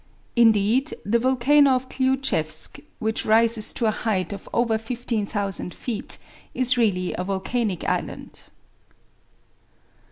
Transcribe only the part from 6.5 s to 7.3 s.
is really a